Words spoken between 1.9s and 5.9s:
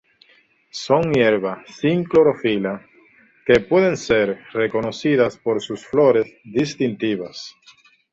clorofila, que pueden ser reconocidas por sus